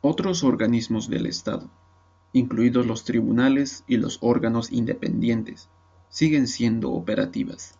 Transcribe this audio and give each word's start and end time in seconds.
Otros 0.00 0.44
organismos 0.44 1.10
del 1.10 1.26
Estado, 1.26 1.68
incluidos 2.32 2.86
los 2.86 3.02
tribunales 3.02 3.82
y 3.88 3.96
los 3.96 4.18
órganos 4.22 4.70
independientes, 4.70 5.68
siguen 6.08 6.46
siendo 6.46 6.92
operativas. 6.92 7.76